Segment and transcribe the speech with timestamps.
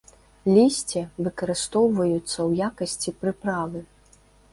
[0.53, 3.83] Лісце выкарыстоўваюцца ў якасці прыправы.